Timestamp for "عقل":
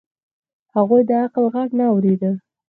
1.23-1.45